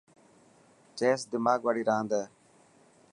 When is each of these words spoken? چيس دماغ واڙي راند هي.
چيس 0.97 1.19
دماغ 1.31 1.59
واڙي 1.65 1.83
راند 1.89 2.09
هي. 2.17 2.25